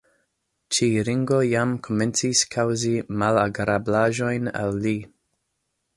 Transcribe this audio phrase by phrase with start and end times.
[0.75, 4.99] Ĉi ringo jam komencis kaŭzi malagrablaĵojn al li.